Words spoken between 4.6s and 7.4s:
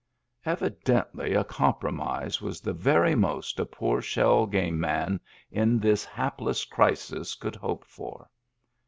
man in this hapless crisis